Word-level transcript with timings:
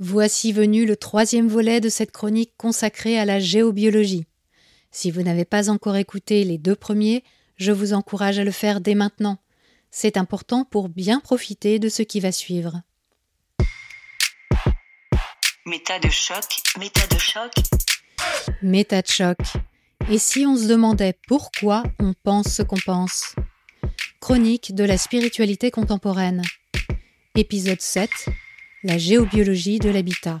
Voici 0.00 0.52
venu 0.52 0.86
le 0.86 0.96
troisième 0.96 1.46
volet 1.46 1.80
de 1.80 1.88
cette 1.88 2.10
chronique 2.10 2.52
consacrée 2.56 3.16
à 3.16 3.24
la 3.24 3.38
géobiologie. 3.38 4.26
Si 4.90 5.12
vous 5.12 5.22
n'avez 5.22 5.44
pas 5.44 5.70
encore 5.70 5.94
écouté 5.94 6.42
les 6.42 6.58
deux 6.58 6.74
premiers, 6.74 7.22
je 7.56 7.70
vous 7.70 7.92
encourage 7.92 8.40
à 8.40 8.44
le 8.44 8.50
faire 8.50 8.80
dès 8.80 8.96
maintenant. 8.96 9.38
C'est 9.92 10.16
important 10.16 10.64
pour 10.64 10.88
bien 10.88 11.20
profiter 11.20 11.78
de 11.78 11.88
ce 11.88 12.02
qui 12.02 12.18
va 12.18 12.32
suivre. 12.32 12.82
Méta 15.64 16.00
de 16.00 16.10
choc, 16.10 16.44
méta 16.78 17.06
de 17.06 17.18
choc. 17.18 17.52
Méta 18.62 19.00
de 19.00 19.06
choc. 19.06 19.38
Et 20.10 20.18
si 20.18 20.44
on 20.44 20.56
se 20.56 20.66
demandait 20.66 21.16
pourquoi 21.28 21.84
on 22.00 22.14
pense 22.24 22.48
ce 22.48 22.62
qu'on 22.62 22.80
pense? 22.84 23.36
Chronique 24.20 24.74
de 24.74 24.82
la 24.82 24.98
spiritualité 24.98 25.70
contemporaine. 25.70 26.42
Épisode 27.36 27.80
7. 27.80 28.10
La 28.86 28.98
géobiologie 28.98 29.78
de 29.78 29.88
l'habitat. 29.88 30.38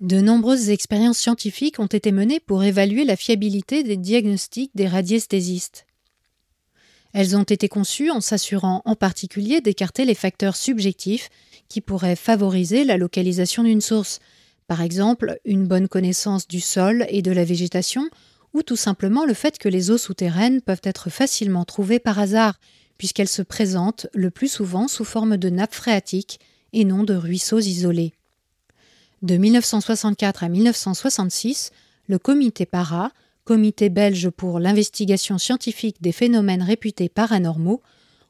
De 0.00 0.20
nombreuses 0.20 0.70
expériences 0.70 1.18
scientifiques 1.18 1.80
ont 1.80 1.86
été 1.86 2.12
menées 2.12 2.38
pour 2.38 2.62
évaluer 2.62 3.04
la 3.04 3.16
fiabilité 3.16 3.82
des 3.82 3.96
diagnostics 3.96 4.70
des 4.76 4.86
radiesthésistes. 4.86 5.86
Elles 7.12 7.36
ont 7.36 7.42
été 7.42 7.68
conçues 7.68 8.10
en 8.12 8.20
s'assurant 8.20 8.82
en 8.84 8.94
particulier 8.94 9.60
d'écarter 9.60 10.04
les 10.04 10.14
facteurs 10.14 10.54
subjectifs 10.54 11.30
qui 11.68 11.80
pourraient 11.80 12.14
favoriser 12.14 12.84
la 12.84 12.96
localisation 12.96 13.64
d'une 13.64 13.80
source, 13.80 14.20
par 14.68 14.82
exemple 14.82 15.36
une 15.44 15.66
bonne 15.66 15.88
connaissance 15.88 16.46
du 16.46 16.60
sol 16.60 17.06
et 17.08 17.22
de 17.22 17.32
la 17.32 17.44
végétation, 17.44 18.08
ou 18.54 18.62
tout 18.62 18.76
simplement 18.76 19.24
le 19.24 19.34
fait 19.34 19.58
que 19.58 19.68
les 19.68 19.90
eaux 19.90 19.98
souterraines 19.98 20.60
peuvent 20.60 20.82
être 20.84 21.10
facilement 21.10 21.64
trouvées 21.64 21.98
par 21.98 22.18
hasard, 22.18 22.58
puisqu'elles 22.98 23.28
se 23.28 23.42
présentent 23.42 24.06
le 24.14 24.30
plus 24.30 24.48
souvent 24.48 24.88
sous 24.88 25.04
forme 25.04 25.36
de 25.36 25.50
nappes 25.50 25.74
phréatiques 25.74 26.40
et 26.72 26.84
non 26.84 27.04
de 27.04 27.14
ruisseaux 27.14 27.60
isolés. 27.60 28.12
De 29.22 29.36
1964 29.36 30.44
à 30.44 30.48
1966, 30.48 31.70
le 32.08 32.18
comité 32.18 32.66
PARA 32.66 33.12
Comité 33.44 33.88
belge 33.88 34.30
pour 34.30 34.60
l'investigation 34.60 35.36
scientifique 35.36 36.00
des 36.00 36.12
phénomènes 36.12 36.62
réputés 36.62 37.08
paranormaux, 37.08 37.82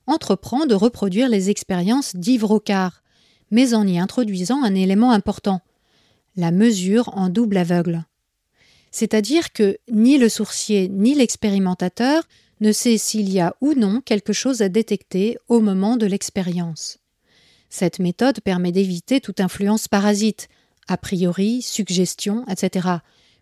entreprend 0.07 0.65
de 0.65 0.75
reproduire 0.75 1.29
les 1.29 1.51
expériences 1.51 2.17
d'Yves 2.17 2.47
Rocard, 2.47 3.03
mais 3.51 3.75
en 3.75 3.87
y 3.87 3.99
introduisant 3.99 4.65
un 4.65 4.75
élément 4.75 5.13
important 5.13 5.61
la 6.35 6.51
mesure 6.51 7.11
en 7.15 7.29
double 7.29 7.59
aveugle. 7.59 8.07
C'est-à-dire 8.93 9.53
que 9.53 9.79
ni 9.91 10.19
le 10.19 10.29
sourcier 10.29 10.89
ni 10.89 11.15
l'expérimentateur 11.15 12.23
ne 12.61 12.71
sait 12.71 12.99
s'il 12.99 13.29
y 13.33 13.41
a 13.41 13.57
ou 13.61 13.75
non 13.75 14.01
quelque 14.01 14.33
chose 14.33 14.63
à 14.63 14.69
détecter 14.69 15.39
au 15.49 15.59
moment 15.61 15.97
de 15.97 16.07
l'expérience. 16.07 16.99
Cette 17.71 17.99
méthode 17.99 18.41
permet 18.41 18.71
d'éviter 18.71 19.21
toute 19.21 19.41
influence 19.41 19.89
parasite, 19.89 20.49
a 20.89 20.99
priori, 20.99 21.63
suggestion, 21.63 22.45
etc., 22.49 22.89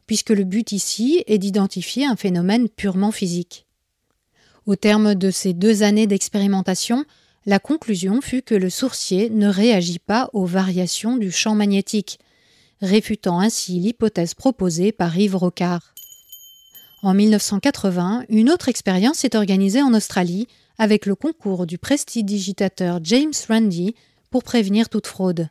puisque 0.07 0.31
le 0.31 0.45
but 0.45 0.73
ici 0.73 1.23
est 1.27 1.39
d'identifier 1.39 2.07
un 2.07 2.17
phénomène 2.17 2.69
purement 2.69 3.13
physique. 3.13 3.67
Au 4.67 4.77
terme 4.77 5.15
de 5.15 5.31
ces 5.31 5.53
deux 5.53 5.83
années 5.83 6.07
d'expérimentation, 6.07 7.05
la 7.45 7.59
conclusion 7.59 8.21
fut 8.21 8.43
que 8.43 8.55
le 8.55 8.71
sourcier 8.71 9.31
ne 9.31 9.49
réagit 9.49 9.99
pas 9.99 10.31
aux 10.33 10.47
variations 10.47 11.17
du 11.17 11.33
champ 11.33 11.55
magnétique, 11.55 12.21
réfutant 12.81 13.41
ainsi 13.41 13.79
l'hypothèse 13.79 14.35
proposée 14.35 14.93
par 14.93 15.17
Yves 15.17 15.37
Rocard. 15.37 15.95
En 17.03 17.15
1980, 17.15 18.25
une 18.29 18.51
autre 18.51 18.69
expérience 18.69 19.25
est 19.25 19.35
organisée 19.35 19.83
en 19.83 19.95
Australie 19.95 20.49
avec 20.79 21.07
le 21.07 21.15
concours 21.15 21.67
du 21.67 21.79
prestidigitateur 21.79 23.01
James 23.03 23.33
Randi 23.49 23.95
pour 24.31 24.43
prévenir 24.43 24.89
toute 24.89 25.07
fraude. 25.07 25.49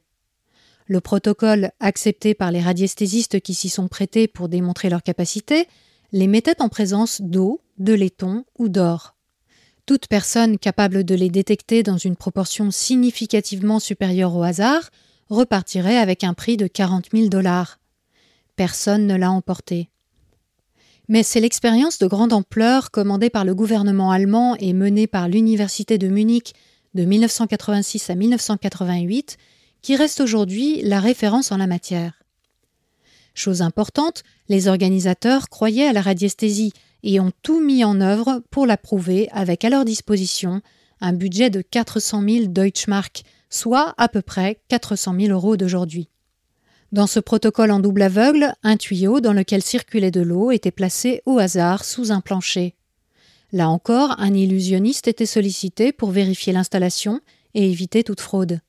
Le 0.87 1.01
protocole 1.01 1.71
accepté 1.79 2.33
par 2.33 2.51
les 2.51 2.61
radiesthésistes 2.61 3.39
qui 3.41 3.53
s'y 3.53 3.69
sont 3.69 3.87
prêtés 3.87 4.27
pour 4.27 4.49
démontrer 4.49 4.89
leur 4.89 5.03
capacité 5.03 5.67
les 6.11 6.27
mettait 6.27 6.61
en 6.61 6.69
présence 6.69 7.21
d'eau, 7.21 7.61
de 7.77 7.93
laiton 7.93 8.45
ou 8.57 8.69
d'or. 8.69 9.15
Toute 9.85 10.07
personne 10.07 10.57
capable 10.57 11.03
de 11.03 11.15
les 11.15 11.29
détecter 11.29 11.83
dans 11.83 11.97
une 11.97 12.15
proportion 12.15 12.71
significativement 12.71 13.79
supérieure 13.79 14.35
au 14.35 14.43
hasard 14.43 14.89
repartirait 15.29 15.97
avec 15.97 16.23
un 16.23 16.33
prix 16.33 16.57
de 16.57 16.67
40 16.67 17.09
000 17.13 17.27
dollars. 17.29 17.79
Personne 18.55 19.07
ne 19.07 19.15
l'a 19.15 19.31
emporté. 19.31 19.89
Mais 21.07 21.23
c'est 21.23 21.39
l'expérience 21.39 21.97
de 21.97 22.07
grande 22.07 22.33
ampleur 22.33 22.91
commandée 22.91 23.29
par 23.29 23.45
le 23.45 23.55
gouvernement 23.55 24.11
allemand 24.11 24.55
et 24.59 24.73
menée 24.73 25.07
par 25.07 25.27
l'Université 25.27 25.97
de 25.97 26.07
Munich 26.07 26.53
de 26.93 27.03
1986 27.03 28.09
à 28.09 28.15
1988 28.15 29.37
qui 29.81 29.95
reste 29.95 30.19
aujourd'hui 30.19 30.81
la 30.83 30.99
référence 30.99 31.51
en 31.51 31.57
la 31.57 31.67
matière. 31.67 32.13
Chose 33.33 33.61
importante, 33.61 34.23
les 34.49 34.67
organisateurs 34.67 35.49
croyaient 35.49 35.87
à 35.87 35.93
la 35.93 36.01
radiesthésie 36.01 36.73
et 37.03 37.19
ont 37.19 37.31
tout 37.41 37.61
mis 37.61 37.83
en 37.83 38.01
œuvre 38.01 38.43
pour 38.51 38.67
la 38.67 38.77
prouver 38.77 39.29
avec 39.31 39.63
à 39.63 39.69
leur 39.69 39.85
disposition 39.85 40.61
un 41.01 41.13
budget 41.13 41.49
de 41.49 41.61
400 41.61 42.23
000 42.27 42.45
Deutschmark, 42.47 43.23
soit 43.49 43.93
à 43.97 44.07
peu 44.07 44.21
près 44.21 44.61
400 44.69 45.15
000 45.19 45.31
euros 45.31 45.57
d'aujourd'hui. 45.57 46.09
Dans 46.91 47.07
ce 47.07 47.19
protocole 47.19 47.71
en 47.71 47.79
double 47.79 48.01
aveugle, 48.01 48.53
un 48.63 48.75
tuyau 48.75 49.19
dans 49.19 49.33
lequel 49.33 49.61
circulait 49.61 50.11
de 50.11 50.21
l'eau 50.21 50.51
était 50.51 50.71
placé 50.71 51.21
au 51.25 51.37
hasard 51.37 51.85
sous 51.85 52.11
un 52.11 52.21
plancher. 52.21 52.75
Là 53.51 53.69
encore, 53.69 54.15
un 54.19 54.33
illusionniste 54.33 55.07
était 55.07 55.25
sollicité 55.25 55.91
pour 55.91 56.11
vérifier 56.11 56.53
l'installation 56.53 57.21
et 57.53 57.69
éviter 57.69 58.03
toute 58.03 58.21
fraude. 58.21 58.61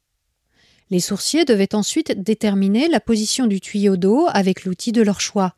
Les 0.91 1.01
sourciers 1.01 1.45
devaient 1.45 1.75
ensuite 1.75 2.21
déterminer 2.21 2.89
la 2.89 3.01
position 3.01 3.47
du 3.47 3.61
tuyau 3.61 3.97
d'eau 3.97 4.27
avec 4.29 4.65
l'outil 4.65 4.93
de 4.93 5.03
leur 5.03 5.21
choix. 5.21 5.55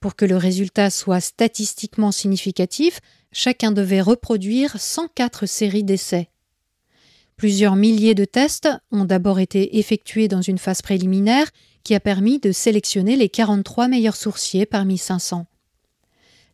Pour 0.00 0.14
que 0.14 0.24
le 0.24 0.36
résultat 0.36 0.90
soit 0.90 1.20
statistiquement 1.20 2.12
significatif, 2.12 3.00
chacun 3.32 3.72
devait 3.72 4.00
reproduire 4.00 4.80
104 4.80 5.46
séries 5.46 5.84
d'essais. 5.84 6.28
Plusieurs 7.36 7.76
milliers 7.76 8.14
de 8.14 8.24
tests 8.24 8.68
ont 8.92 9.04
d'abord 9.04 9.40
été 9.40 9.78
effectués 9.78 10.26
dans 10.26 10.40
une 10.40 10.58
phase 10.58 10.80
préliminaire 10.80 11.50
qui 11.84 11.94
a 11.94 12.00
permis 12.00 12.38
de 12.38 12.50
sélectionner 12.50 13.14
les 13.14 13.28
43 13.28 13.88
meilleurs 13.88 14.16
sourciers 14.16 14.64
parmi 14.64 14.96
500. 14.96 15.46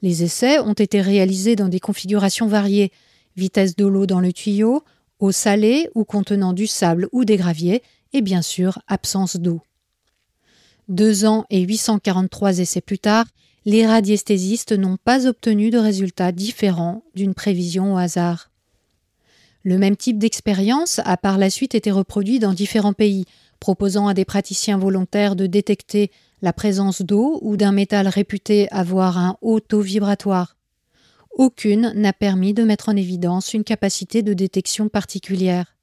Les 0.03 0.25
essais 0.25 0.59
ont 0.59 0.73
été 0.73 1.01
réalisés 1.01 1.55
dans 1.55 1.69
des 1.69 1.79
configurations 1.79 2.49
variées 2.49 2.91
vitesse 3.37 3.77
de 3.77 3.87
l'eau 3.87 4.07
dans 4.07 4.21
le 4.21 4.33
tuyau, 4.33 4.83
eau 5.21 5.33
salée 5.33 5.89
ou 5.95 6.05
contenant 6.05 6.53
du 6.53 6.67
sable 6.67 7.09
ou 7.13 7.25
des 7.25 7.37
graviers, 7.37 7.83
et 8.13 8.21
bien 8.21 8.43
sûr 8.43 8.81
absence 8.89 9.37
d'eau. 9.37 9.61
Deux 10.89 11.25
ans 11.25 11.47
et 11.49 11.61
843 11.61 12.59
essais 12.59 12.81
plus 12.81 12.99
tard, 12.99 13.27
les 13.65 13.87
radiesthésistes 13.87 14.73
n'ont 14.73 14.99
pas 15.03 15.27
obtenu 15.27 15.71
de 15.71 15.79
résultats 15.79 16.33
différents 16.33 17.05
d'une 17.15 17.35
prévision 17.35 17.95
au 17.95 17.97
hasard. 17.97 18.52
Le 19.65 19.79
même 19.79 19.97
type 19.97 20.19
d'expérience 20.19 21.01
a 21.05 21.17
par 21.17 21.39
la 21.39 21.51
suite 21.51 21.75
été 21.75 21.91
reproduit 21.91 22.39
dans 22.39 22.53
différents 22.53 22.93
pays, 22.93 23.27
proposant 23.61 24.09
à 24.09 24.15
des 24.15 24.25
praticiens 24.25 24.79
volontaires 24.79 25.37
de 25.37 25.47
détecter 25.47 26.11
la 26.41 26.53
présence 26.53 27.03
d'eau 27.03 27.39
ou 27.43 27.57
d'un 27.57 27.73
métal 27.73 28.09
réputé 28.09 28.69
avoir 28.73 29.19
un 29.19 29.37
haut 29.41 29.61
taux 29.61 29.81
vibratoire 29.81 30.57
aucune 31.35 31.93
n'a 31.95 32.13
permis 32.13 32.55
de 32.55 32.63
mettre 32.63 32.89
en 32.89 32.97
évidence 32.97 33.55
une 33.55 33.65
capacité 33.65 34.23
de 34.23 34.35
détection 34.35 34.89
particulière. 34.89 35.75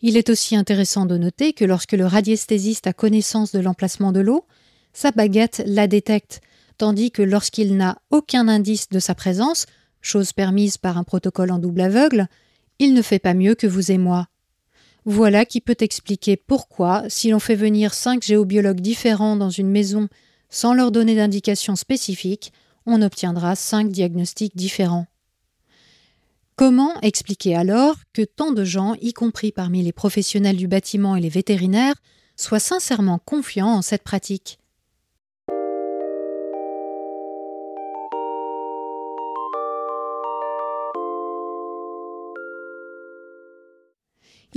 Il 0.00 0.16
est 0.16 0.30
aussi 0.30 0.56
intéressant 0.56 1.06
de 1.06 1.18
noter 1.18 1.52
que 1.52 1.64
lorsque 1.64 1.92
le 1.92 2.06
radiesthésiste 2.06 2.86
a 2.86 2.92
connaissance 2.92 3.52
de 3.52 3.58
l'emplacement 3.58 4.12
de 4.12 4.20
l'eau, 4.20 4.46
sa 4.92 5.10
baguette 5.10 5.62
la 5.66 5.86
détecte, 5.86 6.40
tandis 6.78 7.10
que 7.10 7.22
lorsqu'il 7.22 7.76
n'a 7.76 7.98
aucun 8.10 8.48
indice 8.48 8.88
de 8.88 9.00
sa 9.00 9.14
présence, 9.14 9.66
chose 10.00 10.32
permise 10.32 10.78
par 10.78 10.96
un 10.96 11.04
protocole 11.04 11.50
en 11.50 11.58
double 11.58 11.80
aveugle, 11.80 12.28
il 12.78 12.94
ne 12.94 13.02
fait 13.02 13.18
pas 13.18 13.34
mieux 13.34 13.54
que 13.54 13.66
vous 13.66 13.90
et 13.90 13.98
moi. 13.98 14.28
Voilà 15.04 15.44
qui 15.44 15.60
peut 15.60 15.76
expliquer 15.80 16.36
pourquoi, 16.36 17.04
si 17.08 17.30
l'on 17.30 17.38
fait 17.38 17.54
venir 17.54 17.94
cinq 17.94 18.22
géobiologues 18.22 18.80
différents 18.80 19.36
dans 19.36 19.50
une 19.50 19.70
maison 19.70 20.08
sans 20.50 20.74
leur 20.74 20.92
donner 20.92 21.14
d'indications 21.14 21.76
spécifiques, 21.76 22.52
on 22.86 23.02
obtiendra 23.02 23.54
cinq 23.54 23.90
diagnostics 23.90 24.56
différents. 24.56 25.06
Comment 26.56 27.00
expliquer 27.02 27.54
alors 27.54 27.96
que 28.12 28.22
tant 28.22 28.52
de 28.52 28.64
gens, 28.64 28.94
y 29.00 29.12
compris 29.12 29.52
parmi 29.52 29.82
les 29.82 29.92
professionnels 29.92 30.56
du 30.56 30.66
bâtiment 30.66 31.14
et 31.14 31.20
les 31.20 31.28
vétérinaires, 31.28 31.94
soient 32.36 32.58
sincèrement 32.58 33.18
confiants 33.18 33.74
en 33.74 33.82
cette 33.82 34.02
pratique? 34.02 34.58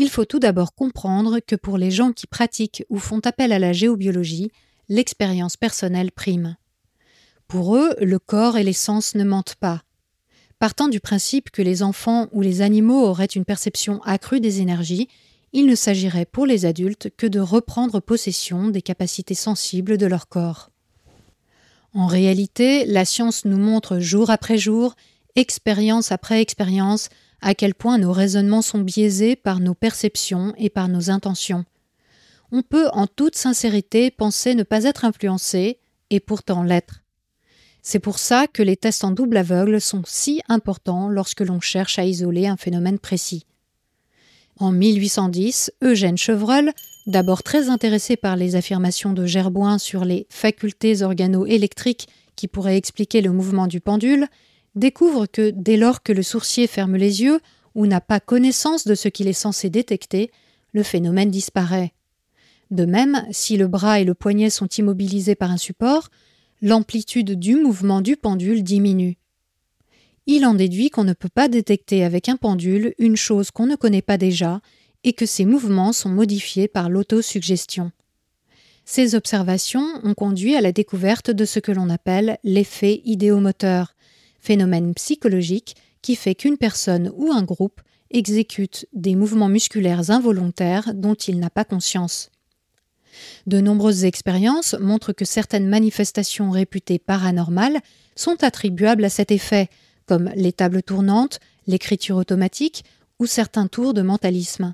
Il 0.01 0.09
faut 0.09 0.25
tout 0.25 0.39
d'abord 0.39 0.74
comprendre 0.74 1.39
que 1.45 1.56
pour 1.56 1.77
les 1.77 1.92
gens 1.92 2.12
qui 2.12 2.25
pratiquent 2.25 2.83
ou 2.89 2.98
font 2.98 3.19
appel 3.19 3.51
à 3.51 3.59
la 3.59 3.71
géobiologie, 3.71 4.51
l'expérience 4.89 5.57
personnelle 5.57 6.12
prime. 6.12 6.57
Pour 7.48 7.75
eux, 7.75 7.94
le 8.01 8.18
corps 8.18 8.57
et 8.57 8.63
l'essence 8.63 9.13
ne 9.13 9.24
mentent 9.24 9.57
pas. 9.59 9.83
Partant 10.57 10.88
du 10.88 11.00
principe 11.00 11.51
que 11.51 11.62
les 11.62 11.83
enfants 11.83 12.30
ou 12.31 12.42
les 12.42 12.63
animaux 12.63 13.06
auraient 13.06 13.25
une 13.25 13.45
perception 13.45 14.01
accrue 14.01 14.39
des 14.39 14.59
énergies, 14.59 15.07
il 15.53 15.68
ne 15.68 15.75
s'agirait 15.75 16.25
pour 16.25 16.48
les 16.48 16.65
adultes 16.65 17.12
que 17.15 17.27
de 17.27 17.39
reprendre 17.39 18.00
possession 18.00 18.69
des 18.69 18.81
capacités 18.81 19.36
sensibles 19.36 20.00
de 20.00 20.07
leur 20.07 20.27
corps. 20.27 20.71
En 21.94 22.07
réalité, 22.07 22.86
la 22.86 23.06
science 23.06 23.45
nous 23.45 23.59
montre 23.59 24.00
jour 24.00 24.31
après 24.31 24.57
jour, 24.57 24.95
expérience 25.36 26.12
après 26.12 26.42
expérience, 26.42 27.09
à 27.42 27.56
quel 27.56 27.74
point 27.74 27.98
nos 27.98 28.12
raisonnements 28.12 28.62
sont 28.62 28.80
biaisés 28.80 29.36
par 29.36 29.60
nos 29.60 29.74
perceptions 29.74 30.54
et 30.58 30.70
par 30.70 30.88
nos 30.88 31.10
intentions. 31.10 31.66
On 32.52 32.62
peut 32.62 32.90
en 32.94 33.08
toute 33.08 33.36
sincérité 33.36 34.12
penser 34.12 34.56
ne 34.56 34.64
pas 34.64 34.84
être 34.84 35.06
influencé, 35.06 35.80
et 36.12 36.20
pourtant 36.20 36.64
l'être. 36.64 37.02
C'est 37.82 38.00
pour 38.00 38.20
ça 38.20 38.46
que 38.46 38.62
les 38.62 38.78
tests 38.78 39.04
en 39.04 39.12
double 39.12 39.38
aveugle 39.38 39.82
sont 39.82 40.04
si 40.06 40.42
importants 40.50 41.10
lorsque 41.10 41.42
l'on 41.42 41.60
cherche 41.60 41.98
à 41.98 42.06
isoler 42.06 42.46
un 42.48 42.58
phénomène 42.58 43.00
précis. 43.00 43.46
En 44.60 44.72
1810, 44.72 45.72
Eugène 45.82 46.18
Chevreul, 46.18 46.72
d'abord 47.08 47.42
très 47.42 47.70
intéressé 47.70 48.18
par 48.18 48.36
les 48.36 48.56
affirmations 48.56 49.14
de 49.14 49.26
Gerboin 49.26 49.80
sur 49.80 50.06
les 50.06 50.28
facultés 50.30 51.02
organo-électriques 51.02 52.08
qui 52.36 52.48
pourraient 52.48 52.78
expliquer 52.78 53.22
le 53.22 53.32
mouvement 53.32 53.66
du 53.66 53.80
pendule, 53.80 54.28
découvre 54.76 55.26
que 55.26 55.52
dès 55.52 55.78
lors 55.78 56.04
que 56.04 56.14
le 56.14 56.24
sourcier 56.24 56.68
ferme 56.68 56.96
les 56.96 57.22
yeux 57.22 57.40
ou 57.76 57.88
n'a 57.88 58.02
pas 58.02 58.20
connaissance 58.20 58.86
de 58.86 58.96
ce 58.96 59.08
qu'il 59.08 59.28
est 59.28 59.34
censé 59.34 59.70
détecter, 59.70 60.32
le 60.74 60.84
phénomène 60.84 61.30
disparaît. 61.32 61.94
De 62.70 62.86
même, 62.86 63.26
si 63.32 63.58
le 63.58 63.68
bras 63.68 64.00
et 64.00 64.06
le 64.06 64.14
poignet 64.14 64.50
sont 64.50 64.68
immobilisés 64.68 65.36
par 65.36 65.52
un 65.52 65.58
support, 65.58 66.10
l'amplitude 66.62 67.38
du 67.38 67.56
mouvement 67.56 68.02
du 68.02 68.16
pendule 68.16 68.64
diminue. 68.64 69.18
Il 70.28 70.46
en 70.46 70.54
déduit 70.54 70.90
qu'on 70.90 71.04
ne 71.04 71.14
peut 71.14 71.30
pas 71.30 71.48
détecter 71.48 72.04
avec 72.04 72.30
un 72.30 72.38
pendule 72.38 72.94
une 73.00 73.18
chose 73.18 73.52
qu'on 73.52 73.66
ne 73.66 73.76
connaît 73.76 74.04
pas 74.04 74.18
déjà 74.18 74.62
et 75.04 75.14
que 75.14 75.26
ces 75.26 75.46
mouvements 75.46 75.94
sont 75.94 76.10
modifiés 76.10 76.68
par 76.68 76.90
l'autosuggestion. 76.90 77.92
Ces 78.86 79.16
observations 79.16 79.88
ont 80.04 80.14
conduit 80.14 80.56
à 80.56 80.62
la 80.62 80.72
découverte 80.72 81.32
de 81.32 81.46
ce 81.46 81.60
que 81.60 81.72
l'on 81.72 81.90
appelle 81.90 82.38
l'effet 82.44 83.02
idéomoteur, 83.06 83.96
phénomène 84.42 84.94
psychologique 84.94 85.76
qui 86.02 86.16
fait 86.16 86.36
qu'une 86.36 86.58
personne 86.58 87.12
ou 87.16 87.32
un 87.32 87.44
groupe 87.44 87.82
exécute 88.10 88.88
des 88.94 89.16
mouvements 89.16 89.48
musculaires 89.48 90.12
involontaires 90.12 90.94
dont 90.94 91.14
il 91.14 91.40
n'a 91.40 91.50
pas 91.50 91.64
conscience. 91.64 92.30
De 93.46 93.62
nombreuses 93.62 94.06
expériences 94.06 94.76
montrent 94.80 95.14
que 95.14 95.26
certaines 95.26 95.68
manifestations 95.68 96.52
réputées 96.52 97.00
paranormales 97.00 97.80
sont 98.16 98.44
attribuables 98.44 99.06
à 99.06 99.10
cet 99.10 99.32
effet, 99.32 99.70
comme 100.06 100.32
les 100.36 100.54
tables 100.54 100.84
tournantes, 100.84 101.40
l'écriture 101.68 102.18
automatique 102.18 102.84
ou 103.20 103.26
certains 103.26 103.68
tours 103.68 103.94
de 103.94 104.02
mentalisme. 104.02 104.74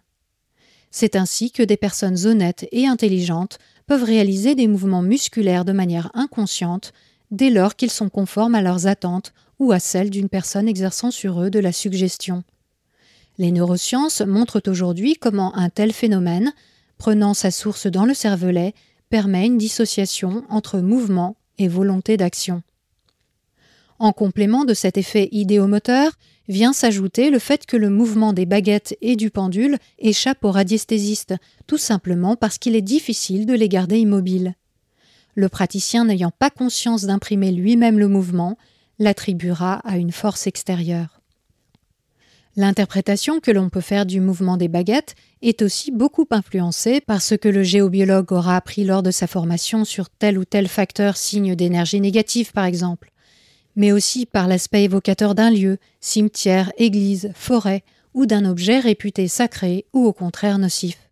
C'est 0.91 1.15
ainsi 1.15 1.51
que 1.51 1.63
des 1.63 1.77
personnes 1.77 2.25
honnêtes 2.25 2.67
et 2.71 2.87
intelligentes 2.87 3.59
peuvent 3.87 4.03
réaliser 4.03 4.55
des 4.55 4.67
mouvements 4.67 5.01
musculaires 5.01 5.65
de 5.65 5.73
manière 5.73 6.09
inconsciente 6.13 6.93
dès 7.31 7.49
lors 7.49 7.75
qu'ils 7.75 7.91
sont 7.91 8.09
conformes 8.09 8.55
à 8.55 8.61
leurs 8.61 8.87
attentes 8.87 9.33
ou 9.59 9.71
à 9.71 9.79
celles 9.79 10.09
d'une 10.09 10.29
personne 10.29 10.67
exerçant 10.67 11.11
sur 11.11 11.41
eux 11.41 11.49
de 11.49 11.59
la 11.59 11.71
suggestion. 11.71 12.43
Les 13.37 13.51
neurosciences 13.51 14.21
montrent 14.21 14.61
aujourd'hui 14.67 15.15
comment 15.15 15.55
un 15.55 15.69
tel 15.69 15.93
phénomène, 15.93 16.53
prenant 16.97 17.33
sa 17.33 17.51
source 17.51 17.87
dans 17.87 18.05
le 18.05 18.13
cervelet, 18.13 18.73
permet 19.09 19.45
une 19.45 19.57
dissociation 19.57 20.43
entre 20.49 20.79
mouvement 20.79 21.37
et 21.57 21.67
volonté 21.67 22.17
d'action. 22.17 22.63
En 23.99 24.11
complément 24.11 24.65
de 24.65 24.73
cet 24.73 24.97
effet 24.97 25.29
idéomoteur, 25.31 26.11
vient 26.47 26.73
s'ajouter 26.73 27.29
le 27.29 27.39
fait 27.39 27.65
que 27.65 27.77
le 27.77 27.89
mouvement 27.89 28.31
des 28.31 28.45
baguettes 28.45 28.95
et 29.01 29.15
du 29.15 29.31
pendule 29.31 29.77
échappe 29.99 30.45
aux 30.45 30.51
radiesthésistes, 30.51 31.35
tout 31.65 31.77
simplement 31.77 32.35
parce 32.35 32.57
qu'il 32.57 32.75
est 32.75 32.81
difficile 32.81 33.45
de 33.45 33.53
les 33.53 33.69
garder 33.69 33.99
immobiles. 33.99 34.55
Le 35.37 35.49
praticien 35.49 36.05
n'ayant 36.05 36.31
pas 36.31 36.49
conscience 36.49 37.03
d'imprimer 37.03 37.51
lui-même 37.51 37.99
le 37.99 38.07
mouvement, 38.07 38.57
l'attribuera 38.97 39.75
à 39.85 39.97
une 39.97 40.11
force 40.11 40.47
extérieure. 40.47 41.21
L'interprétation 42.55 43.39
que 43.39 43.51
l'on 43.51 43.69
peut 43.69 43.79
faire 43.79 44.07
du 44.07 44.19
mouvement 44.19 44.57
des 44.57 44.67
baguettes 44.67 45.13
est 45.43 45.61
aussi 45.61 45.91
beaucoup 45.91 46.25
influencée 46.31 47.01
par 47.01 47.21
ce 47.21 47.35
que 47.35 47.49
le 47.49 47.61
géobiologue 47.61 48.31
aura 48.31 48.55
appris 48.55 48.83
lors 48.83 49.03
de 49.03 49.11
sa 49.11 49.27
formation 49.27 49.85
sur 49.85 50.09
tel 50.09 50.39
ou 50.39 50.43
tel 50.43 50.67
facteur 50.67 51.17
signe 51.17 51.53
d'énergie 51.53 52.01
négative 52.01 52.51
par 52.51 52.65
exemple, 52.65 53.11
mais 53.75 53.91
aussi 53.91 54.25
par 54.25 54.47
l'aspect 54.47 54.85
évocateur 54.85 55.35
d'un 55.35 55.51
lieu, 55.51 55.77
cimetière, 56.01 56.71
église, 56.79 57.31
forêt, 57.35 57.83
ou 58.15 58.25
d'un 58.25 58.43
objet 58.43 58.79
réputé 58.79 59.27
sacré 59.27 59.85
ou 59.93 60.03
au 60.03 60.13
contraire 60.13 60.57
nocif. 60.57 61.06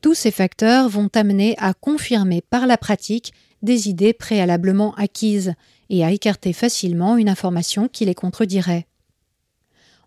Tous 0.00 0.14
ces 0.14 0.30
facteurs 0.30 0.88
vont 0.88 1.08
amener 1.14 1.56
à 1.58 1.74
confirmer 1.74 2.40
par 2.40 2.66
la 2.66 2.76
pratique 2.78 3.32
des 3.62 3.88
idées 3.88 4.12
préalablement 4.12 4.94
acquises 4.94 5.54
et 5.90 6.04
à 6.04 6.12
écarter 6.12 6.52
facilement 6.52 7.16
une 7.16 7.28
information 7.28 7.88
qui 7.88 8.04
les 8.04 8.14
contredirait. 8.14 8.86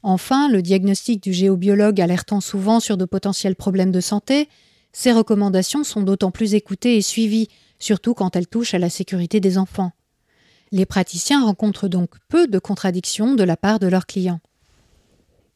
Enfin, 0.04 0.50
le 0.50 0.62
diagnostic 0.62 1.22
du 1.22 1.34
géobiologue 1.34 2.00
alertant 2.00 2.42
souvent 2.42 2.80
sur 2.80 2.98
de 2.98 3.06
potentiels 3.06 3.56
problèmes 3.56 3.92
de 3.92 4.00
santé, 4.00 4.48
ces 4.94 5.12
recommandations 5.12 5.84
sont 5.84 6.02
d'autant 6.02 6.32
plus 6.32 6.54
écoutées 6.54 6.98
et 6.98 7.02
suivies, 7.02 7.50
surtout 7.78 8.14
quand 8.14 8.36
elles 8.36 8.48
touchent 8.48 8.74
à 8.74 8.80
la 8.80 8.90
sécurité 8.90 9.40
des 9.40 9.58
enfants. 9.58 9.92
Les 10.72 10.86
praticiens 10.86 11.44
rencontrent 11.44 11.90
donc 11.90 12.12
peu 12.30 12.48
de 12.48 12.60
contradictions 12.60 13.36
de 13.36 13.44
la 13.44 13.58
part 13.58 13.80
de 13.80 13.88
leurs 13.88 14.06
clients. 14.06 14.40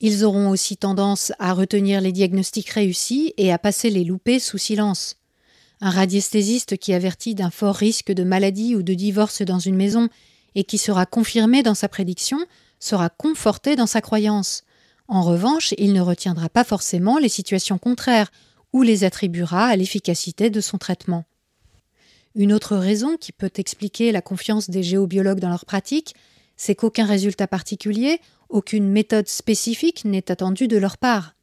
Ils 0.01 0.25
auront 0.25 0.49
aussi 0.49 0.77
tendance 0.77 1.31
à 1.39 1.53
retenir 1.53 2.01
les 2.01 2.11
diagnostics 2.11 2.69
réussis 2.69 3.33
et 3.37 3.51
à 3.51 3.57
passer 3.57 3.89
les 3.89 4.03
loupés 4.03 4.39
sous 4.39 4.57
silence. 4.57 5.15
Un 5.81 5.89
radiesthésiste 5.89 6.77
qui 6.77 6.93
avertit 6.93 7.35
d'un 7.35 7.49
fort 7.49 7.75
risque 7.75 8.11
de 8.11 8.23
maladie 8.23 8.75
ou 8.75 8.83
de 8.83 8.93
divorce 8.93 9.41
dans 9.41 9.59
une 9.59 9.75
maison 9.75 10.09
et 10.55 10.63
qui 10.63 10.77
sera 10.77 11.05
confirmé 11.05 11.63
dans 11.63 11.75
sa 11.75 11.87
prédiction 11.87 12.39
sera 12.79 13.09
conforté 13.09 13.75
dans 13.75 13.87
sa 13.87 14.01
croyance. 14.01 14.63
En 15.07 15.21
revanche, 15.21 15.73
il 15.77 15.93
ne 15.93 16.01
retiendra 16.01 16.49
pas 16.49 16.63
forcément 16.63 17.17
les 17.17 17.29
situations 17.29 17.77
contraires 17.77 18.31
ou 18.73 18.81
les 18.81 19.03
attribuera 19.03 19.67
à 19.67 19.75
l'efficacité 19.75 20.49
de 20.49 20.61
son 20.61 20.77
traitement. 20.77 21.25
Une 22.35 22.51
autre 22.51 22.75
raison 22.75 23.15
qui 23.15 23.31
peut 23.31 23.51
expliquer 23.55 24.11
la 24.11 24.21
confiance 24.21 24.69
des 24.69 24.83
géobiologues 24.83 25.39
dans 25.39 25.49
leur 25.49 25.65
pratique, 25.65 26.15
c'est 26.55 26.75
qu'aucun 26.75 27.05
résultat 27.05 27.47
particulier, 27.47 28.19
aucune 28.49 28.89
méthode 28.89 29.27
spécifique 29.27 30.05
n'est 30.05 30.31
attendue 30.31 30.67
de 30.67 30.77
leur 30.77 30.97
part. 30.97 31.35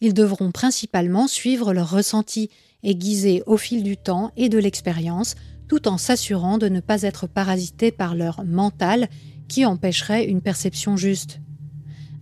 Ils 0.00 0.14
devront 0.14 0.50
principalement 0.50 1.28
suivre 1.28 1.74
leur 1.74 1.90
ressenti 1.90 2.50
aiguisés 2.82 3.42
au 3.46 3.56
fil 3.56 3.82
du 3.82 3.96
temps 3.96 4.32
et 4.36 4.48
de 4.48 4.58
l'expérience, 4.58 5.34
tout 5.68 5.88
en 5.88 5.98
s'assurant 5.98 6.58
de 6.58 6.68
ne 6.68 6.80
pas 6.80 7.02
être 7.02 7.26
parasités 7.26 7.92
par 7.92 8.14
leur 8.14 8.44
mental 8.44 9.08
qui 9.48 9.66
empêcherait 9.66 10.24
une 10.24 10.40
perception 10.40 10.96
juste. 10.96 11.40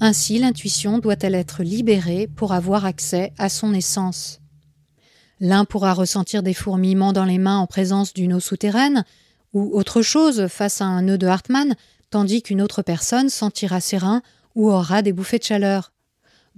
Ainsi, 0.01 0.39
l'intuition 0.39 0.99
doit-elle 0.99 1.35
être 1.35 1.63
libérée 1.63 2.29
pour 2.29 2.53
avoir 2.53 2.85
accès 2.85 3.33
à 3.39 3.49
son 3.49 3.75
essence. 3.75 4.41
L'un 5.41 5.65
pourra 5.65 5.93
ressentir 5.93 6.43
des 6.43 6.55
fourmillements 6.55 7.13
dans 7.13 7.25
les 7.25 7.39
mains 7.39 7.59
en 7.59 7.67
présence 7.67 8.13
d'une 8.13 8.35
eau 8.35 8.41
souterraine, 8.41 9.05
ou 9.55 9.77
autre 9.77 10.03
chose 10.03 10.47
face 10.49 10.81
à 10.81 10.87
un 10.87 11.03
nœud 11.03 11.19
de 11.19 11.27
Hartmann, 11.27 11.75
tandis 12.11 12.43
qu'une 12.43 12.63
autre 12.63 12.83
personne 12.83 13.29
sentira 13.29 13.81
ses 13.81 13.99
reins 13.99 14.23
ou 14.55 14.71
aura 14.71 15.03
des 15.03 15.13
bouffées 15.13 15.39
de 15.39 15.45
chaleur. 15.45 15.93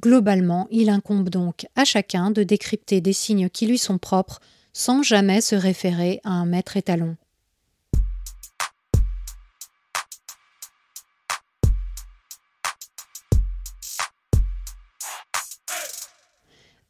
Globalement, 0.00 0.66
il 0.70 0.88
incombe 0.88 1.28
donc 1.28 1.66
à 1.76 1.84
chacun 1.84 2.30
de 2.30 2.42
décrypter 2.42 3.00
des 3.00 3.12
signes 3.12 3.50
qui 3.50 3.66
lui 3.66 3.78
sont 3.78 3.98
propres 3.98 4.40
sans 4.72 5.02
jamais 5.02 5.40
se 5.40 5.56
référer 5.56 6.20
à 6.24 6.30
un 6.30 6.46
maître 6.46 6.76
étalon. 6.76 7.16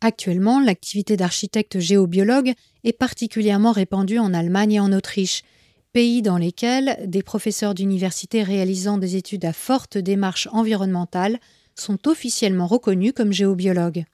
Actuellement, 0.02 0.60
l'activité 0.60 1.16
d'architecte 1.16 1.78
géobiologue 1.78 2.54
est 2.84 2.92
particulièrement 2.92 3.72
répandue 3.72 4.18
en 4.18 4.32
Allemagne 4.32 4.72
et 4.72 4.80
en 4.80 4.92
Autriche, 4.92 5.42
pays 5.92 6.22
dans 6.22 6.38
lesquels 6.38 6.98
des 7.06 7.22
professeurs 7.22 7.74
d'université 7.74 8.42
réalisant 8.42 8.98
des 8.98 9.16
études 9.16 9.44
à 9.44 9.52
forte 9.52 9.98
démarche 9.98 10.48
environnementale 10.52 11.38
sont 11.74 12.08
officiellement 12.08 12.66
reconnus 12.66 13.12
comme 13.14 13.32
géobiologues. 13.32 14.04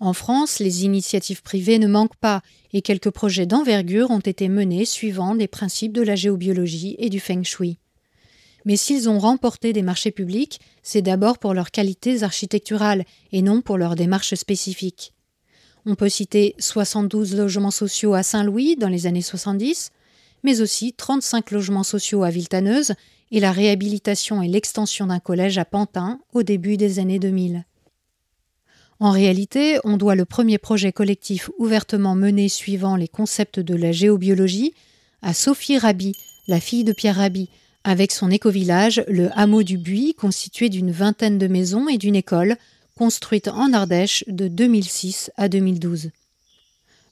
En 0.00 0.12
France, 0.12 0.58
les 0.58 0.84
initiatives 0.84 1.42
privées 1.42 1.78
ne 1.78 1.86
manquent 1.86 2.16
pas 2.16 2.42
et 2.72 2.82
quelques 2.82 3.10
projets 3.10 3.46
d'envergure 3.46 4.10
ont 4.10 4.20
été 4.20 4.48
menés 4.48 4.84
suivant 4.84 5.34
les 5.34 5.48
principes 5.48 5.92
de 5.92 6.02
la 6.02 6.16
géobiologie 6.16 6.96
et 6.98 7.10
du 7.10 7.20
feng 7.20 7.44
shui. 7.44 7.78
Mais 8.64 8.76
s'ils 8.76 9.08
ont 9.08 9.18
remporté 9.18 9.72
des 9.72 9.82
marchés 9.82 10.10
publics, 10.10 10.60
c'est 10.82 11.02
d'abord 11.02 11.38
pour 11.38 11.54
leurs 11.54 11.70
qualités 11.70 12.22
architecturales 12.22 13.04
et 13.30 13.42
non 13.42 13.60
pour 13.60 13.78
leurs 13.78 13.94
démarches 13.94 14.34
spécifiques. 14.34 15.12
On 15.86 15.94
peut 15.94 16.08
citer 16.08 16.54
72 16.58 17.36
logements 17.36 17.70
sociaux 17.70 18.14
à 18.14 18.22
Saint-Louis 18.22 18.76
dans 18.76 18.88
les 18.88 19.06
années 19.06 19.20
70, 19.20 19.90
mais 20.44 20.60
aussi 20.60 20.92
35 20.92 21.50
logements 21.50 21.82
sociaux 21.82 22.22
à 22.22 22.30
Villetaneuse 22.30 22.94
et 23.32 23.40
la 23.40 23.50
réhabilitation 23.50 24.42
et 24.42 24.48
l'extension 24.48 25.06
d'un 25.06 25.18
collège 25.18 25.58
à 25.58 25.64
Pantin 25.64 26.20
au 26.32 26.44
début 26.44 26.76
des 26.76 27.00
années 27.00 27.18
2000. 27.18 27.64
En 29.00 29.10
réalité, 29.10 29.78
on 29.82 29.96
doit 29.96 30.14
le 30.14 30.24
premier 30.24 30.58
projet 30.58 30.92
collectif 30.92 31.50
ouvertement 31.58 32.14
mené 32.14 32.48
suivant 32.48 32.94
les 32.94 33.08
concepts 33.08 33.58
de 33.58 33.74
la 33.74 33.90
géobiologie 33.90 34.72
à 35.20 35.34
Sophie 35.34 35.78
Rabi, 35.78 36.14
la 36.46 36.60
fille 36.60 36.84
de 36.84 36.92
Pierre 36.92 37.16
Rabi, 37.16 37.48
avec 37.82 38.12
son 38.12 38.30
éco-village, 38.30 39.02
le 39.08 39.30
hameau 39.38 39.62
du 39.62 39.78
Buis, 39.78 40.14
constitué 40.14 40.68
d'une 40.68 40.90
vingtaine 40.90 41.38
de 41.38 41.48
maisons 41.48 41.88
et 41.88 41.98
d'une 41.98 42.14
école, 42.14 42.56
construite 42.96 43.48
en 43.48 43.72
Ardèche 43.72 44.24
de 44.28 44.48
2006 44.48 45.30
à 45.36 45.48
2012. 45.48 46.10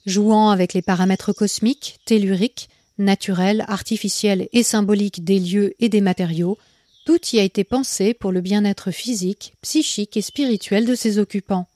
Jouant 0.05 0.49
avec 0.49 0.73
les 0.73 0.81
paramètres 0.81 1.33
cosmiques, 1.33 1.99
telluriques, 2.05 2.69
naturels, 2.97 3.65
artificiels 3.67 4.47
et 4.53 4.63
symboliques 4.63 5.23
des 5.23 5.39
lieux 5.39 5.73
et 5.79 5.89
des 5.89 6.01
matériaux, 6.01 6.57
tout 7.05 7.19
y 7.33 7.39
a 7.39 7.43
été 7.43 7.63
pensé 7.63 8.13
pour 8.13 8.31
le 8.31 8.41
bien-être 8.41 8.91
physique, 8.91 9.53
psychique 9.61 10.15
et 10.15 10.21
spirituel 10.21 10.85
de 10.85 10.95
ses 10.95 11.19
occupants. 11.19 11.67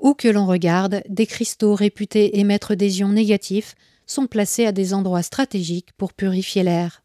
Où 0.00 0.14
que 0.14 0.28
l'on 0.28 0.46
regarde, 0.46 1.02
des 1.08 1.26
cristaux 1.26 1.74
réputés 1.74 2.38
émettre 2.38 2.74
des 2.74 3.00
ions 3.00 3.12
négatifs 3.12 3.74
sont 4.06 4.26
placés 4.26 4.66
à 4.66 4.72
des 4.72 4.92
endroits 4.92 5.22
stratégiques 5.22 5.92
pour 5.96 6.12
purifier 6.12 6.62
l'air. 6.62 7.02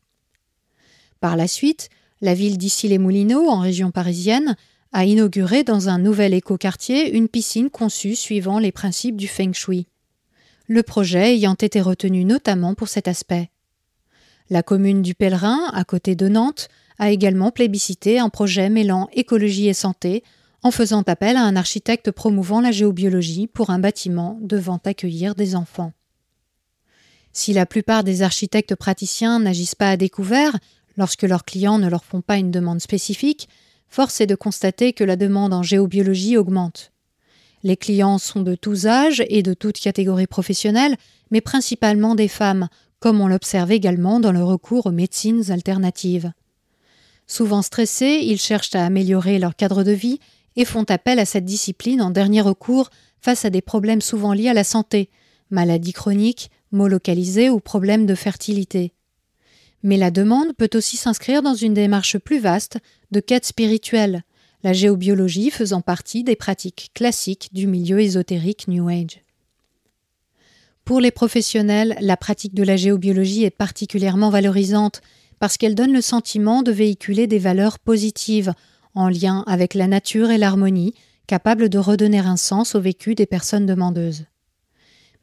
Par 1.20 1.36
la 1.36 1.48
suite, 1.48 1.90
la 2.22 2.34
ville 2.34 2.58
d'Issy-les-Moulineaux, 2.58 3.48
en 3.48 3.60
région 3.60 3.92
parisienne, 3.92 4.56
a 4.92 5.06
inauguré 5.06 5.64
dans 5.64 5.90
un 5.90 6.00
nouvel 6.00 6.34
écoquartier 6.34 7.16
une 7.16 7.28
piscine 7.28 7.70
conçue 7.70 8.16
suivant 8.16 8.60
les 8.60 8.72
principes 8.72 9.18
du 9.18 9.28
feng 9.28 9.54
shui. 9.54 9.88
Le 10.68 10.82
projet 10.82 11.36
ayant 11.36 11.54
été 11.54 11.80
retenu 11.80 12.26
notamment 12.26 12.74
pour 12.74 12.88
cet 12.88 13.08
aspect. 13.08 13.52
La 14.50 14.64
commune 14.64 15.02
du 15.02 15.14
Pèlerin, 15.14 15.70
à 15.74 15.84
côté 15.84 16.16
de 16.16 16.28
Nantes, 16.28 16.70
a 16.98 17.12
également 17.12 17.52
plébiscité 17.52 18.20
un 18.20 18.30
projet 18.30 18.70
mêlant 18.70 19.08
écologie 19.14 19.68
et 19.68 19.74
santé 19.74 20.24
en 20.64 20.72
faisant 20.72 21.04
appel 21.04 21.38
à 21.38 21.44
un 21.44 21.56
architecte 21.56 22.10
promouvant 22.10 22.62
la 22.62 22.72
géobiologie 22.72 23.46
pour 23.46 23.70
un 23.70 23.78
bâtiment 23.78 24.40
devant 24.42 24.80
accueillir 24.84 25.36
des 25.36 25.56
enfants. 25.56 25.94
Si 27.32 27.54
la 27.54 27.68
plupart 27.68 28.04
des 28.04 28.24
architectes 28.24 28.76
praticiens 28.76 29.40
n'agissent 29.40 29.76
pas 29.76 29.92
à 29.92 29.98
découvert, 29.98 30.58
lorsque 30.98 31.24
leurs 31.24 31.46
clients 31.46 31.78
ne 31.78 31.90
leur 31.90 32.04
font 32.04 32.22
pas 32.22 32.38
une 32.38 32.50
demande 32.50 32.82
spécifique, 32.82 33.50
force 33.88 34.22
est 34.22 34.26
de 34.26 34.36
constater 34.36 34.94
que 34.94 35.04
la 35.04 35.18
demande 35.18 35.54
en 35.54 35.62
géobiologie 35.62 36.38
augmente. 36.38 36.92
Les 37.66 37.78
clients 37.78 38.20
sont 38.20 38.44
de 38.44 38.54
tous 38.54 38.86
âges 38.86 39.24
et 39.28 39.42
de 39.42 39.56
toutes 39.56 39.80
catégories 39.80 40.28
professionnelles, 40.28 40.98
mais 41.32 41.42
principalement 41.42 42.14
des 42.14 42.28
femmes, 42.28 42.70
comme 43.00 43.20
on 43.20 43.28
l'observe 43.28 43.72
également 43.72 44.20
dans 44.20 44.32
le 44.32 44.44
recours 44.44 44.86
aux 44.86 44.92
médecines 44.92 45.50
alternatives. 45.50 46.32
Souvent 47.26 47.64
stressés, 47.64 48.20
ils 48.22 48.40
cherchent 48.40 48.76
à 48.76 48.86
améliorer 48.86 49.40
leur 49.40 49.56
cadre 49.56 49.84
de 49.84 49.94
vie 49.94 50.20
et 50.56 50.64
font 50.64 50.84
appel 50.84 51.18
à 51.18 51.26
cette 51.26 51.44
discipline 51.44 52.04
en 52.04 52.12
dernier 52.12 52.42
recours 52.42 52.92
face 53.20 53.46
à 53.46 53.50
des 53.50 53.64
problèmes 53.64 54.02
souvent 54.02 54.34
liés 54.34 54.50
à 54.50 54.54
la 54.54 54.64
santé, 54.64 55.10
maladies 55.50 55.94
chroniques, 55.94 56.52
maux 56.72 56.88
localisés 56.88 57.50
ou 57.50 57.60
problèmes 57.60 58.06
de 58.06 58.14
fertilité. 58.14 58.94
Mais 59.82 59.98
la 59.98 60.12
demande 60.12 60.54
peut 60.54 60.70
aussi 60.76 60.98
s'inscrire 60.98 61.42
dans 61.42 61.56
une 61.56 61.74
démarche 61.74 62.20
plus 62.20 62.38
vaste 62.38 62.78
de 63.10 63.22
quête 63.22 63.46
spirituelle, 63.46 64.22
la 64.66 64.74
géobiologie 64.74 65.52
faisant 65.52 65.82
partie 65.82 66.24
des 66.24 66.36
pratiques 66.36 66.90
classiques 66.96 67.50
du 67.54 67.68
milieu 67.68 68.00
ésotérique 68.00 68.68
New 68.68 68.90
Age. 68.90 69.22
Pour 70.86 71.00
les 71.00 71.12
professionnels, 71.12 71.96
la 72.02 72.18
pratique 72.18 72.56
de 72.56 72.64
la 72.64 72.76
géobiologie 72.76 73.44
est 73.44 73.52
particulièrement 73.52 74.32
valorisante 74.32 75.04
parce 75.38 75.58
qu'elle 75.58 75.76
donne 75.76 75.94
le 75.94 76.02
sentiment 76.02 76.64
de 76.64 76.72
véhiculer 76.72 77.28
des 77.28 77.38
valeurs 77.38 77.78
positives 77.78 78.54
en 78.96 79.08
lien 79.08 79.44
avec 79.46 79.76
la 79.76 79.86
nature 79.86 80.32
et 80.32 80.40
l'harmonie, 80.40 80.96
capable 81.28 81.70
de 81.70 81.78
redonner 81.78 82.18
un 82.18 82.36
sens 82.36 82.74
au 82.74 82.82
vécu 82.82 83.14
des 83.14 83.28
personnes 83.28 83.68
demandeuses. 83.68 84.26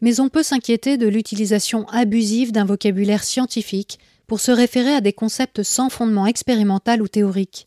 Mais 0.00 0.20
on 0.20 0.28
peut 0.28 0.44
s'inquiéter 0.44 0.98
de 0.98 1.08
l'utilisation 1.08 1.88
abusive 1.88 2.52
d'un 2.52 2.64
vocabulaire 2.64 3.24
scientifique 3.24 3.98
pour 4.28 4.38
se 4.38 4.52
référer 4.52 4.94
à 4.94 5.00
des 5.00 5.12
concepts 5.12 5.64
sans 5.64 5.90
fondement 5.90 6.28
expérimental 6.28 7.02
ou 7.02 7.08
théorique. 7.08 7.66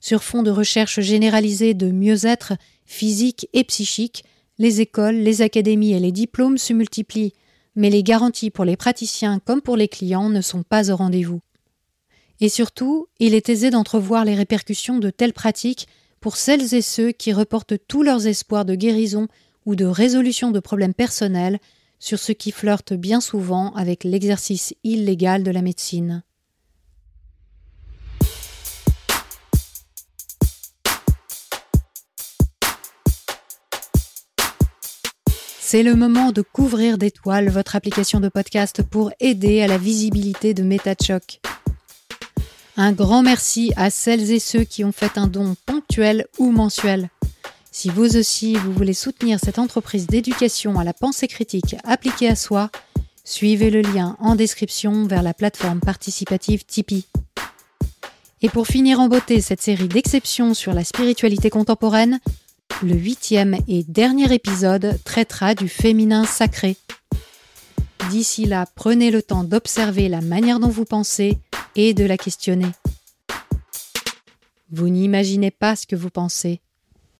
Sur 0.00 0.22
fond 0.22 0.42
de 0.42 0.50
recherche 0.50 1.00
généralisée 1.00 1.74
de 1.74 1.90
mieux-être 1.90 2.54
physique 2.84 3.48
et 3.52 3.64
psychique, 3.64 4.24
les 4.58 4.80
écoles, 4.80 5.16
les 5.16 5.42
académies 5.42 5.92
et 5.92 6.00
les 6.00 6.12
diplômes 6.12 6.58
se 6.58 6.72
multiplient, 6.72 7.34
mais 7.76 7.90
les 7.90 8.02
garanties 8.02 8.50
pour 8.50 8.64
les 8.64 8.76
praticiens 8.76 9.38
comme 9.38 9.60
pour 9.60 9.76
les 9.76 9.88
clients 9.88 10.28
ne 10.28 10.40
sont 10.40 10.62
pas 10.62 10.90
au 10.90 10.96
rendez-vous. 10.96 11.40
Et 12.40 12.48
surtout, 12.48 13.06
il 13.18 13.34
est 13.34 13.48
aisé 13.48 13.70
d'entrevoir 13.70 14.24
les 14.24 14.34
répercussions 14.34 14.98
de 14.98 15.10
telles 15.10 15.34
pratiques 15.34 15.86
pour 16.20 16.36
celles 16.36 16.74
et 16.74 16.82
ceux 16.82 17.12
qui 17.12 17.32
reportent 17.32 17.74
tous 17.86 18.02
leurs 18.02 18.26
espoirs 18.26 18.64
de 18.64 18.74
guérison 18.74 19.28
ou 19.66 19.76
de 19.76 19.84
résolution 19.84 20.50
de 20.50 20.60
problèmes 20.60 20.94
personnels 20.94 21.58
sur 21.98 22.18
ce 22.18 22.32
qui 22.32 22.50
flirte 22.50 22.94
bien 22.94 23.20
souvent 23.20 23.72
avec 23.74 24.04
l'exercice 24.04 24.74
illégal 24.84 25.42
de 25.42 25.50
la 25.50 25.62
médecine. 25.62 26.22
C'est 35.72 35.84
le 35.84 35.94
moment 35.94 36.32
de 36.32 36.42
couvrir 36.42 36.98
d'étoiles 36.98 37.48
votre 37.48 37.76
application 37.76 38.18
de 38.18 38.28
podcast 38.28 38.82
pour 38.82 39.12
aider 39.20 39.62
à 39.62 39.68
la 39.68 39.78
visibilité 39.78 40.52
de 40.52 40.64
MetaChoc. 40.64 41.40
Un 42.76 42.90
grand 42.90 43.22
merci 43.22 43.72
à 43.76 43.88
celles 43.88 44.32
et 44.32 44.40
ceux 44.40 44.64
qui 44.64 44.82
ont 44.82 44.90
fait 44.90 45.16
un 45.16 45.28
don 45.28 45.54
ponctuel 45.66 46.26
ou 46.38 46.50
mensuel. 46.50 47.08
Si 47.70 47.88
vous 47.88 48.16
aussi 48.16 48.54
vous 48.54 48.72
voulez 48.72 48.94
soutenir 48.94 49.38
cette 49.38 49.60
entreprise 49.60 50.08
d'éducation 50.08 50.76
à 50.76 50.82
la 50.82 50.92
pensée 50.92 51.28
critique 51.28 51.76
appliquée 51.84 52.26
à 52.26 52.34
soi, 52.34 52.70
suivez 53.22 53.70
le 53.70 53.82
lien 53.82 54.16
en 54.18 54.34
description 54.34 55.06
vers 55.06 55.22
la 55.22 55.34
plateforme 55.34 55.78
participative 55.78 56.64
Tipeee. 56.64 57.06
Et 58.42 58.48
pour 58.48 58.66
finir 58.66 58.98
en 58.98 59.06
beauté 59.06 59.40
cette 59.40 59.62
série 59.62 59.86
d'exceptions 59.86 60.52
sur 60.52 60.74
la 60.74 60.82
spiritualité 60.82 61.48
contemporaine, 61.48 62.18
le 62.82 62.94
huitième 62.94 63.56
et 63.68 63.84
dernier 63.84 64.32
épisode 64.32 64.98
traitera 65.04 65.54
du 65.54 65.68
féminin 65.68 66.24
sacré. 66.24 66.76
D'ici 68.10 68.46
là, 68.46 68.66
prenez 68.74 69.10
le 69.10 69.22
temps 69.22 69.44
d'observer 69.44 70.08
la 70.08 70.20
manière 70.20 70.60
dont 70.60 70.68
vous 70.68 70.86
pensez 70.86 71.38
et 71.76 71.94
de 71.94 72.04
la 72.04 72.16
questionner. 72.16 72.70
Vous 74.70 74.88
n'imaginez 74.88 75.50
pas 75.50 75.76
ce 75.76 75.86
que 75.86 75.96
vous 75.96 76.10
pensez. 76.10 76.60